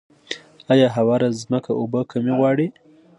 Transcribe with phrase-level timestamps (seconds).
[0.71, 2.67] آیا هواره ځمکه اوبه کمې غواړي؟